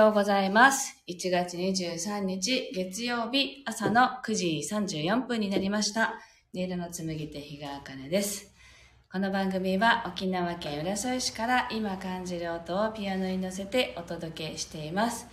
[0.00, 0.96] ようございます。
[1.08, 6.14] 1月23日月曜日朝の9時34分になりました。
[6.54, 8.50] 音色の紡ぎ手日川茜です。
[9.12, 15.26] この番組は沖縄県浦添市から今感じる音をピアノに乗せてお届けしています。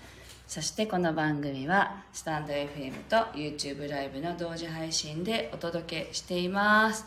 [0.47, 7.05] そしてこの番組はスタンド FM と YouTube ライブの同時配信でお届けしています。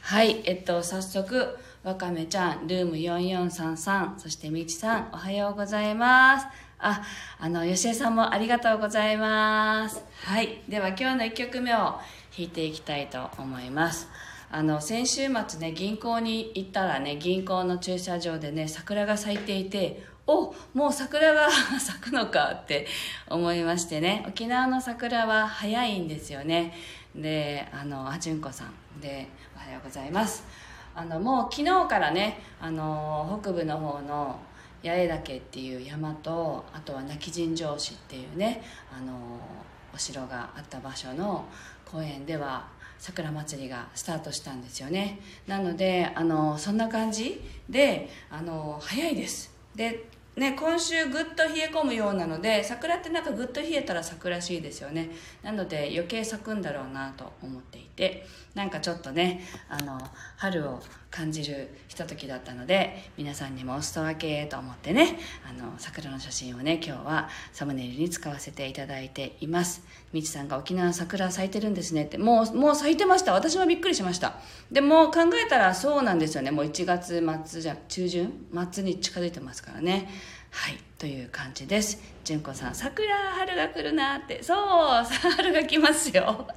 [0.00, 6.46] はい、えっと、早速、わかめちゃん、ルーム4433、そしてみちさん、おはようございます。
[6.82, 7.02] あ、
[7.38, 10.04] あの、吉江さんもありがとうございます。
[10.24, 12.00] はい、では今日の1曲目を弾
[12.38, 14.08] いていきたいと思います。
[14.50, 22.86] あの、先週末ね、銀行に行ったらね、銀行の駐車場でね、桜が咲いていて、おもう桜が 咲くのかって
[23.28, 26.72] 思いましてね沖縄の桜は早いんですよね
[27.14, 30.44] であのあじゅんこさんでおはようございます
[30.94, 34.38] あのもう昨日からねあの北部の方の
[34.82, 39.12] 八重岳っていう山とあとは泣き尋常市っていうねあの
[39.94, 41.44] お城があった場所の
[41.84, 45.18] 公園では桜祭りがスタートしたんですよね。
[45.46, 49.52] なのであのそんな感じであの早いです。
[49.74, 55.10] でね、今週ぐっと冷え込むようなので桜ってなんかぐっと冷えたら咲くらしいですよね。
[55.42, 58.24] なので余計咲くんだろうなと思っていて
[58.54, 60.00] なんかちょっとねあの
[60.36, 60.80] 春を
[61.12, 65.18] 感じるひとときだったので皆さんにもお裾分けと思ってね
[65.48, 69.82] あの桜の写真をね今日はサムネイルに使わせていただいています。
[70.14, 72.16] みちさんが沖縄桜咲いてるんですねって。
[72.16, 73.34] もうもう咲いてました。
[73.34, 74.36] 私もびっくりしました。
[74.70, 76.50] でも考えたらそうなんですよね。
[76.50, 78.32] もう1月末じゃ中旬
[78.72, 80.08] 末に近づいてますからね。
[80.50, 80.78] はい。
[80.98, 82.00] という感じです。
[82.24, 84.42] 純子さん桜春が来るなって。
[84.42, 84.56] そう
[85.36, 86.48] 春が来ますよ。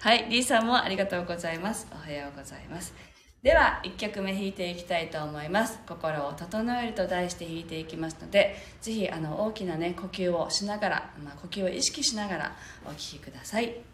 [0.00, 0.26] はい。
[0.28, 1.86] リーさんもありがとうございます。
[1.90, 3.11] おはようございます。
[3.42, 5.80] では1曲目弾いていきたいと思います。
[5.88, 13.74] 心を整えると題して弾いていきますので是非あの大きなね呼吸をしながら、まあ、呼吸を意識しながらお聴きください「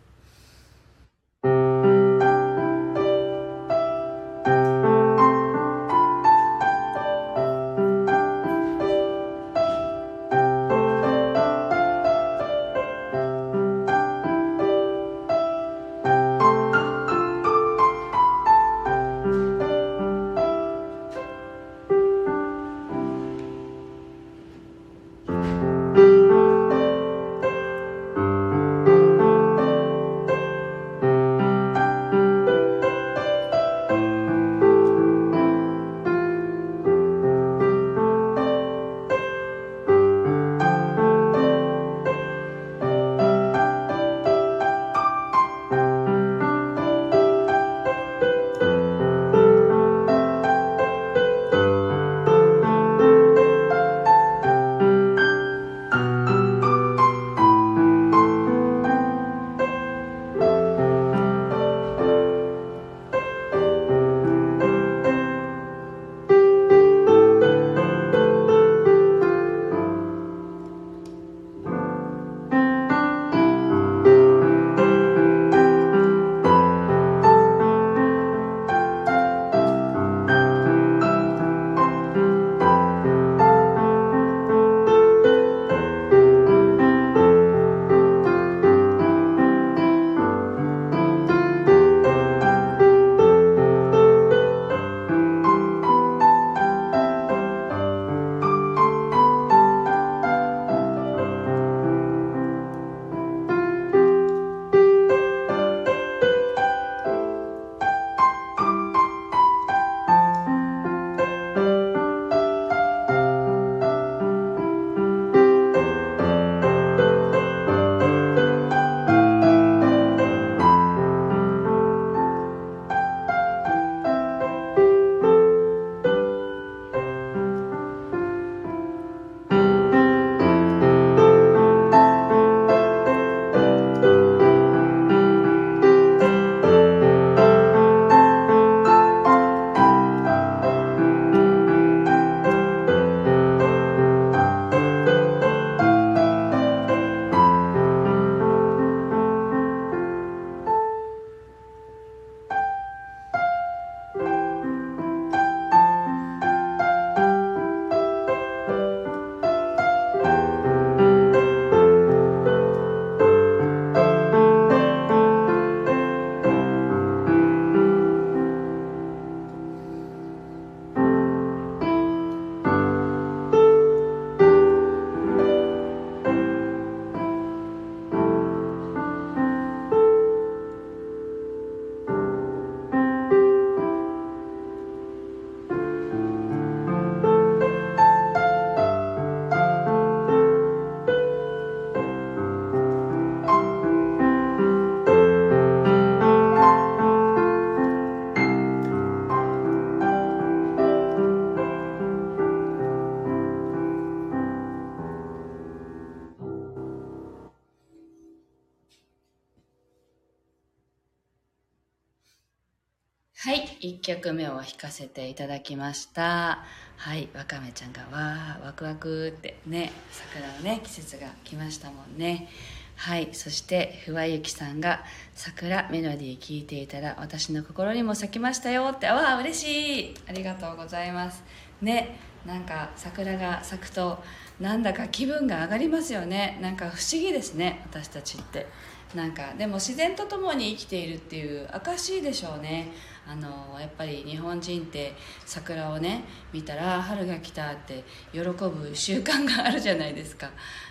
[213.81, 216.65] 1曲目を弾かせていただきました。
[216.97, 222.49] はいわかめちゃんがわーワクワクってね桜のね季節が来ましたもんね。
[222.97, 225.05] はいそしてふわゆきさんが
[225.35, 230.15] 「桜メロディー聴いていたら私の心にも咲きましたよ」ってわあ嬉しい。
[230.29, 231.45] ありがとうございます。
[231.83, 234.23] ねなんか桜が咲くと
[234.61, 236.59] なんだか気分が上がりますよね。
[236.61, 238.67] なんか不思議ですね私たちって。
[239.15, 242.93] なんかでも自然と共に生きているっていう証でしょうね。
[243.27, 245.15] あのやっぱり日本人って
[245.47, 250.51] 桜をね見たら春が来たって喜ぶ習慣があるじゃないですか。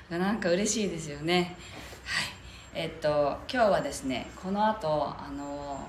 [0.09, 1.55] なんか嬉しいですよね。
[2.05, 2.37] はい。
[2.73, 5.87] えっと今日はですねこの後あの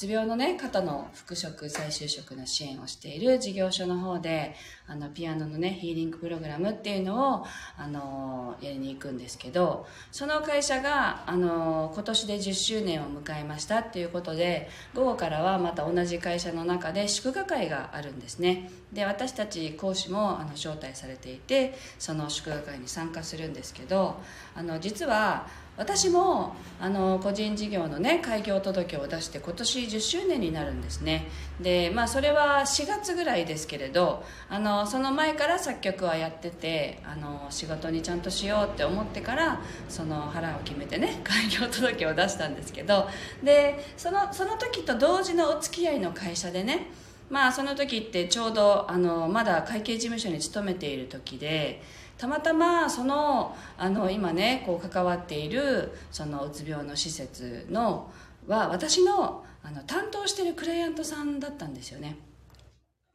[0.00, 4.54] うつ病のね方の復職再就職の支援をしている事業所の方で
[4.86, 18.70] あのピアノのねヒーリングプログラムっていうのをあのやりに行くんですけどその会社があの今年で10周年を迎えましたっていうことで午後からはまた同じ会社の中で祝賀会があるんですね。
[18.94, 24.16] で私たち講師もあの招待されていてその祝賀会に参加するんですけど
[24.56, 25.46] あの実は
[25.76, 31.26] 私もあの個人事業のね開業届を出して今年10周年になるんですね。
[31.60, 43.08] でまあそれは4月ぐらいですけれどあのその前から作曲はやっててあの仕事にちゃんとしようって思ってからその腹を決めてね 開業届を出したんですけど
[43.42, 46.88] でそのその時と同時のお付き合いの会社でね
[47.30, 51.82] まあその時ってちょうどあのまだ会計事務所に勤めている時で
[52.20, 58.12] たまたまそのあの今ねこう関わっているそのうつ病の施設の
[58.46, 62.18] は私のあの担当してるクライアントさんだったんですよね。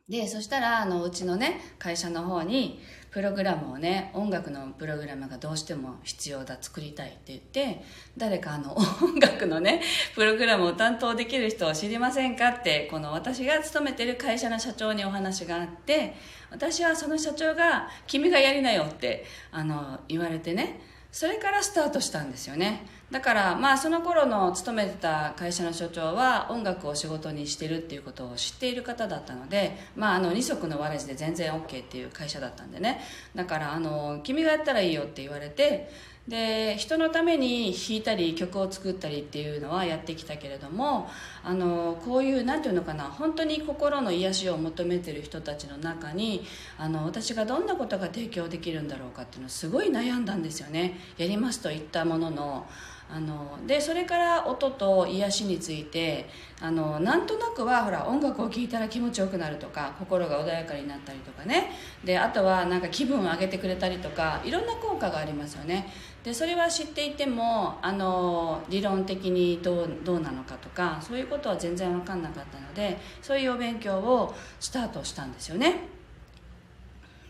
[0.10, 2.80] でそしたらあのうちのね会社の方に
[3.10, 7.82] プログラムをね音楽のプログラムがどうしても必要だ作りたいって言って
[8.16, 9.82] 誰かあの音楽のね
[10.14, 16.14] プログラムを担当できる人を知りませんかってこの私が勤めてる会社の社長にお話があって
[16.52, 20.82] 私はその社長が「君がやりなよ」ってあの言われてね
[21.12, 22.86] それからスタートしたんですよね。
[23.12, 33.02] だからまあその頃の勤めてた会社の所長は音楽を仕事にしてるっていうことを知っている方だったので、まあ、あの二足のわらじで全然 OK っていう会社だったんでね。
[33.36, 35.90] だからあの君がやったらいいよって言われて
[36.28, 41.08] で人のために弾いたり曲を作ったりっていうのはやってきたけれども
[41.44, 46.44] あのこういう何て言うのかな本当に心の癒しを求めてる人たちの中に
[46.80, 51.00] あの私がどんなことが提供できるんだろうかっていうのをすごい悩んだんですよね。
[51.18, 52.66] やりますと言ったものの
[53.08, 56.28] あのでそれから音と癒しについて
[56.60, 61.72] あのなんとなくはほら音楽を聴いたら気持ちよくなるとか心が穏やかになったりとかね。
[62.04, 65.92] であとはなんか気分を上げてくれたりとかいろんな効果がありますよね。
[66.24, 75.96] でそれは知っていてもあの理論的にどうどうなのかとかそういうことは全然分かんなかったのでそういうお勉強をスタートしたんですよね。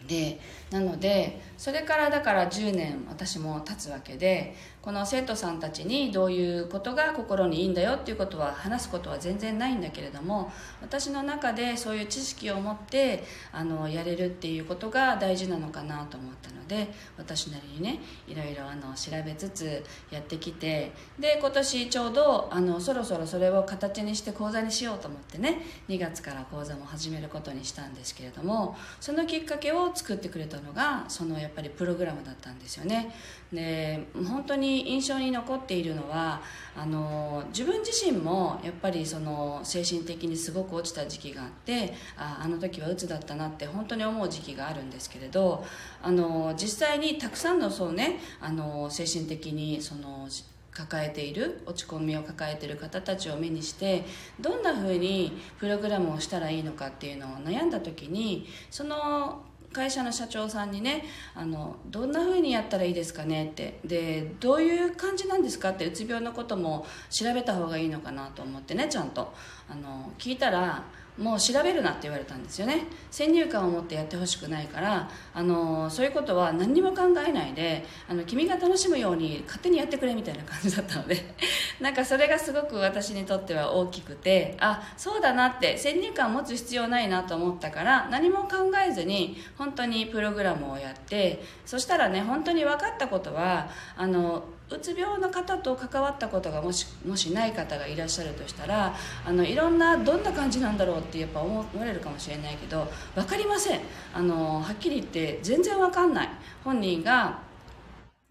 [0.08, 0.40] で
[0.72, 4.56] なのでそれからだから10年私も経つわけで
[4.86, 33.12] この生徒さんたちにどういうことが心にいいんだよっていうことは話すことは全然ないんだけれども私の中でそういう知識を持ってあのやれるっていうことが大事なのかなと思ったので私なりにねいろいろあの調べつつやってきてで今年ちょうどあのそろそろそれを形にして講座にしようと思ってね2月から講座も始めることにしたんですけれどもそのきっかけを作ってくれたのがそのやっぱりプログラムだったんですよね。
[33.52, 36.42] で本当に印象に残っているのは
[36.76, 45.64] あの自分自身もやっぱりその精神的にすごく落ちた時期があってああの時は鬱だったなって本当に思う時期があるんですけれど
[46.02, 50.28] あの実際にたくさんのそうねあの精神的にその
[50.72, 54.04] 抱えている落ち込みを抱えている方たちを目にして
[54.42, 59.44] どんなふうにプログラムをしたらいいのかっていうのを悩んだ時にその
[59.76, 61.04] 会社の社長さんにね
[61.36, 63.80] あのどんな風にやったらいいですかねって。
[63.84, 69.34] でどういう感じなんですかってうつ病のことも調べた方がいいのかなと思ってねちゃんと。
[69.70, 70.84] あの聞いたら
[71.18, 72.88] もう調べるなって言われたんですよね。
[73.10, 81.36] 先入観を持ってやってほしくないからあのそういうことは何にも考えないであの君が楽しむように勝手にやってくれみたいな感じだったので。
[81.80, 103.82] なんかそれがすごく私にとっては大きくてあそうだなって先入観を持つ必要ないなと思ったから何も考えずに本当にプログラムをやってそしたらね本当に分かったことはあのうつ病の方と関わったことがもしもしない方がいらっしゃるとしたらあのいろんなどんな感じなんだろうってやっぱ思われるかもしれないけど分かりません。
[104.14, 106.30] あのはっきり言って全然分かんない。
[106.64, 107.40] 本人が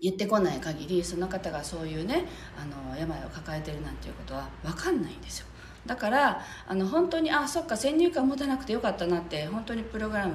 [0.00, 2.26] 言ってこない限りその方がそういうね
[2.60, 5.46] あの病を抱えてるなんていうことは分かんないんですよ。
[5.86, 10.34] だからあの本当にあそっか先入観持たなくてよかったなって本当にプログラム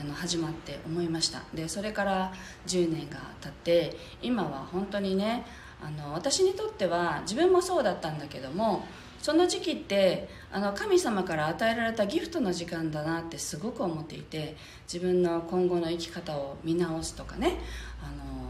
[0.00, 1.42] あの始まって思いました。
[1.54, 2.32] でそれから
[2.66, 5.46] 10年が経って今は本当にね
[5.80, 8.84] あの私にとっては自分もそうだったんだけども
[9.22, 14.56] その時期ってあの神様から与えられたギフトの時間だなってすごく思っていて
[14.92, 17.58] 自分の今後の生き方を見直すとかね
[18.02, 18.42] あの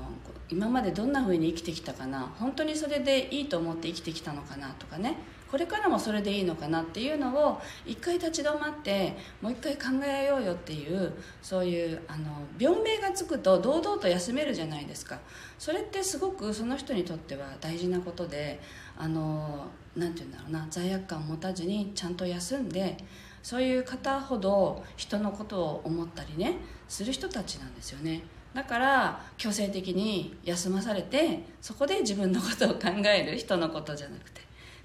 [0.50, 5.16] 今までどんな風に生きてきたかな本当にそれでいいと思って生きてきたのかなとかね
[5.52, 12.24] これからもそれでいいのかなっていうのを一回立ち止まってもう一回考えようよっていうそういうあの
[12.58, 15.18] 病名がつくと堂々と休めるじゃないですか。
[15.58, 18.60] それってすごくその人にとっては大事なことで
[18.96, 22.96] あのなんて言うんだろうな罪悪感を持たずにちゃんと休んで
[23.42, 26.56] そういう方ほど人のことを思ったりね
[26.88, 28.22] する人たちなんですよね。
[28.54, 34.40] だから強制的に休まされてそこで自分のことを考える人のことじゃなくて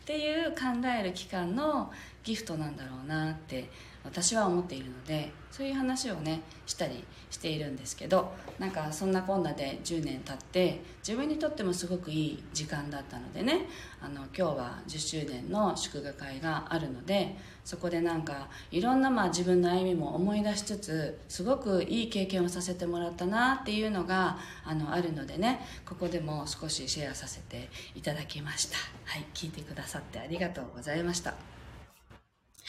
[0.08, 1.92] っていう考える期間の
[2.28, 3.70] ギフトなんだろうなって
[4.04, 13.68] 私は思っているのでそういう話をねしたりしているんですけどなんかそんなこんなで10年経って自分にとってもすごくいい時間だったのでね
[14.02, 28.78] あの今日は10周年の祝賀会があるのでそこでなんかいろんなまあ自分の歩みも思い出しつつすごくいい経験をさせてもらったなっていうのがあのあるのでねここでも少しシェアさせていただきました。
[29.06, 31.57] はい聞いてくださってありがとうございました。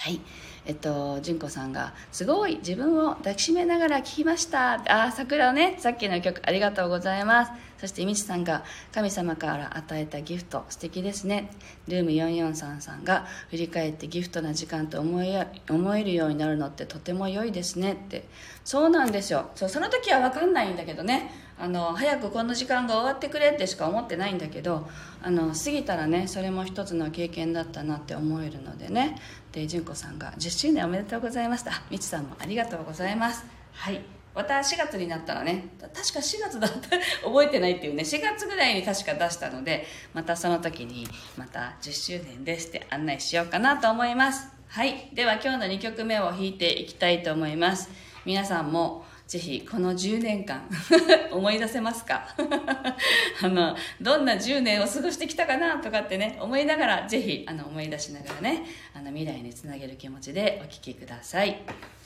[0.00, 0.20] はい。
[0.64, 4.80] えっと、純子さんが、すごい自分を抱きしめながら聴きました。
[4.86, 7.52] あ、桜ね、さっきの曲ありがとうございます。
[7.78, 11.50] そして、みちさんが、神様から与えたギフト、素敵ですね。
[11.86, 18.24] ルーム443さんが、振り返ってギフトな時間と思えるようになるのってとても良いですねって。
[18.64, 19.50] そうなんですよ。
[19.54, 21.48] そう、その時はわかんないんだけどね。
[21.60, 24.88] あの早くこの時間が終わってくれってしか思ってないんだけど
[25.22, 29.16] あの過ぎたらねそれも一つの経験だったなって思えるのでね
[29.52, 36.96] で純子さんが10周年おめでとうございましたみちさんもありがとうございますはいまた4月になったらね確か4月だった。
[37.26, 38.04] 覚えてないっていうね。
[38.04, 44.46] 4月ぐらいに確か出したのでまたその時にまた10周年ですって案内しようかなと思います。
[44.68, 45.10] はい。
[45.12, 47.90] では今日の2曲目を弾いていきたいと思います。
[48.24, 50.68] 皆さんもぜひこの10年間
[51.32, 52.28] 思い出せますか？
[53.42, 58.62] あのどんな10年を過ごしてきたかなとかってね思いながらぜひあの思い出しながらね
[58.94, 61.48] あの未来につなげる気持ちでお聴きください。
[61.48, 61.97] はい。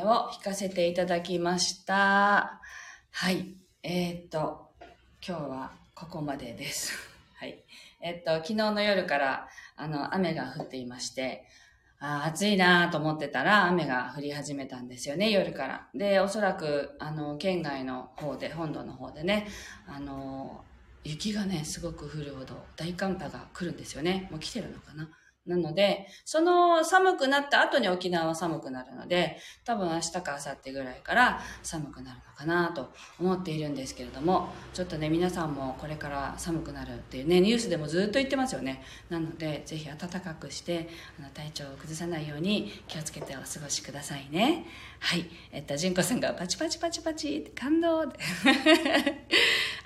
[0.00, 2.60] 目を弾かせていただきました。
[3.10, 3.54] はい。
[3.82, 4.70] えーっと、
[5.26, 6.92] 今日はここまでです。
[7.36, 7.62] はい。
[8.00, 11.44] えっと、昨日の夜から、あの、雨が降っていまして、
[11.98, 15.88] あ暑いなと思ってたら雨が降り始めたんですよね、夜から。
[15.94, 19.48] で、おそらく、あの、県外の方で、本土の方でね、
[19.86, 20.64] あの、
[21.04, 24.28] 雪がね、すごく降るほど大寒波が来るんですよね。
[24.30, 25.10] もう来てるのかな。
[25.46, 38.82] なので、その寒くなった後に沖縄は寒くなるので、多分明日か明後日ぐらいから寒くなるのかなと思っているんですけれども、ちょっとね、皆さんもこれから寒くなるっていうね、ニュースでもずっと言ってますよね。
[39.08, 44.66] なので、ぜひ暖かくして、あの体調を崩さないように気をつけてお過ごしくださいね。
[45.00, 45.24] はい。
[45.52, 48.04] えっと、純子さんがパチパチパチパチって感動。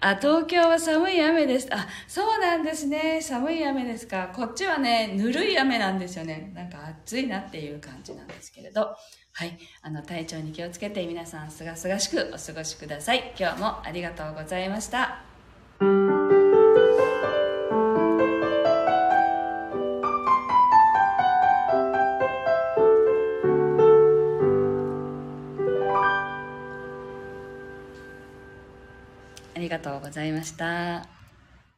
[0.06, 1.66] あ、東京は寒い雨です。
[1.70, 3.22] あ、そうなんですね。
[3.22, 4.30] 寒い雨ですか。
[4.36, 6.52] こっちはね、ぬるい雨なんですよね。
[6.54, 8.94] なんか暑いなっていう感じなんですけれど。
[9.32, 9.58] はい。
[9.80, 13.32] あの、体調に気をつけて皆さん、すがすがしくお過ごしください。
[13.38, 15.22] 今日もありがとうございました。
[29.74, 31.23] がとうございました。